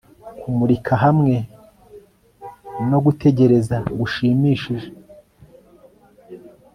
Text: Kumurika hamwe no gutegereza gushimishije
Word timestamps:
Kumurika 0.41 0.93
hamwe 1.03 1.35
no 2.89 2.97
gutegereza 3.05 3.77
gushimishije 3.99 4.87